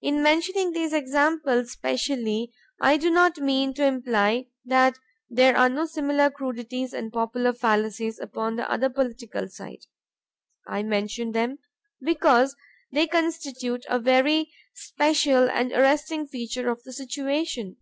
In 0.00 0.22
mentioning 0.22 0.72
these 0.72 0.94
examples 0.94 1.72
specially 1.72 2.54
I 2.80 2.96
do 2.96 3.10
not 3.10 3.36
mean 3.36 3.74
to 3.74 3.84
imply 3.84 4.46
that 4.64 4.94
there 5.28 5.54
are 5.58 5.68
no 5.68 5.84
similar 5.84 6.30
crudities 6.30 6.94
and 6.94 7.12
popular 7.12 7.52
fallacies 7.52 8.18
upon 8.18 8.56
the 8.56 8.66
other 8.70 8.88
political 8.88 9.48
side. 9.48 9.84
I 10.66 10.82
mention 10.82 11.32
them 11.32 11.58
because 12.00 12.56
they 12.92 13.06
constitute 13.06 13.84
a 13.90 13.98
very 13.98 14.50
special 14.72 15.50
and 15.50 15.70
arresting 15.72 16.26
feature 16.28 16.70
of 16.70 16.82
the 16.84 16.92
situation. 16.94 17.76